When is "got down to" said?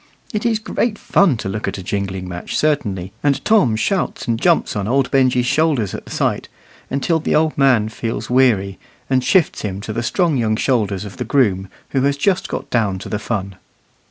12.49-13.09